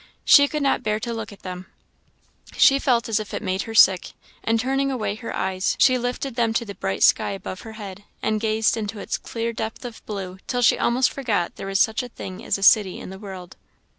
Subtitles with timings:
[0.25, 1.67] She could not bear to look at them;
[2.57, 6.33] she felt as if it made her sick; and turning away her eyes, she lifted
[6.33, 10.03] them to the bright sky above her head, and gazed into its clear depth of
[10.07, 13.11] blue till she almost forgot that there was such a thing as a city in
[13.11, 13.57] the world.